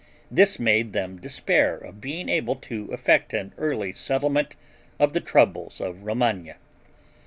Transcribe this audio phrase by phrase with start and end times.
[0.31, 4.55] This made them despair of being able to effect an early settlement
[4.97, 6.55] of the troubles of Romagna.